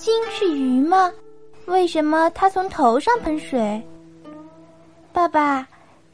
[0.00, 1.12] 是鱼吗？
[1.66, 3.80] 为什么它从头上喷水？
[5.12, 5.66] 爸爸，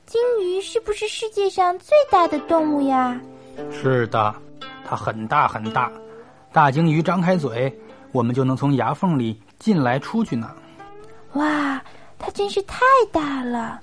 [0.07, 3.21] 鲸鱼是不是世界上最大的动物呀？
[3.71, 4.35] 是的，
[4.85, 5.91] 它很大很大。
[6.53, 7.73] 大鲸鱼张开嘴，
[8.11, 10.51] 我们就能从牙缝里进来出去呢。
[11.35, 11.81] 哇，
[12.19, 12.81] 它真是太
[13.13, 13.81] 大了。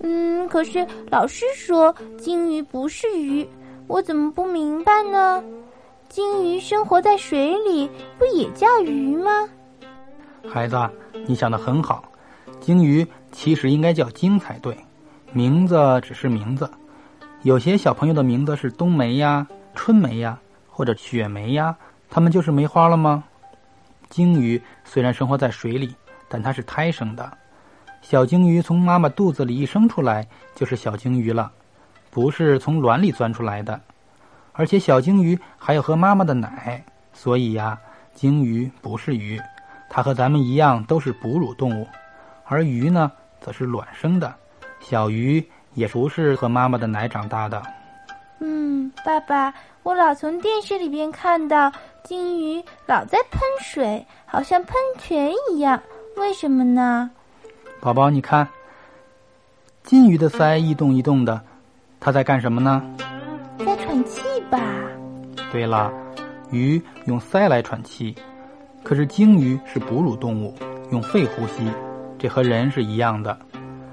[0.00, 3.48] 嗯，可是老师说鲸鱼不是鱼，
[3.86, 5.42] 我怎么不明白呢？
[6.08, 9.30] 鲸鱼生活在水里，不也叫鱼吗？
[10.48, 10.76] 孩子，
[11.26, 12.04] 你想的很好。
[12.60, 14.76] 鲸鱼其实应该叫鲸才对，
[15.32, 16.70] 名字只是名字。
[17.42, 20.38] 有些小朋友的名字是冬梅呀、春梅呀，
[20.70, 21.76] 或者雪梅呀，
[22.08, 23.22] 它们就是梅花了吗？
[24.08, 25.94] 鲸鱼虽然生活在水里，
[26.28, 27.30] 但它是胎生的。
[28.00, 31.50] 小鲸鱼从妈妈肚子里一生出来就是小鲸鱼了，
[32.10, 33.78] 不是从卵里钻出来的。
[34.56, 37.78] 而且小鲸鱼还要喝妈妈的奶，所以呀，
[38.14, 39.40] 鲸鱼不是鱼，
[39.88, 41.86] 它和咱们一样都是哺乳动物，
[42.44, 44.34] 而鱼呢，则是卵生的。
[44.80, 47.62] 小鱼也不是喝妈妈的奶长大的。
[48.40, 51.70] 嗯，爸爸，我老从电视里边看到
[52.02, 55.78] 鲸鱼老在喷水，好像喷泉一样，
[56.16, 57.10] 为什么呢？
[57.80, 58.48] 宝宝，你看，
[59.82, 61.40] 金鱼的鳃一动一动的，
[62.00, 62.82] 它在干什么呢？
[63.58, 64.58] 在喘气吧。
[65.50, 65.92] 对了，
[66.50, 68.14] 鱼用鳃来喘气，
[68.82, 70.54] 可是鲸鱼是哺乳动物，
[70.90, 71.68] 用肺呼吸，
[72.18, 73.36] 这和人是一样的。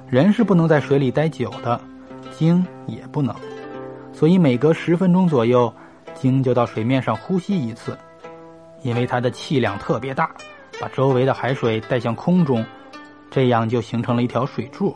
[0.10, 1.80] 人是不能在水里待久的，
[2.32, 3.36] 鲸也不能，
[4.12, 5.74] 所以每隔十分钟左右，
[6.14, 7.98] 鲸就到水面上呼吸一次，
[8.82, 10.30] 因为它的气量特别大，
[10.80, 12.64] 把周围的海水带向空中。
[13.32, 14.96] 这样就形成了一条水柱。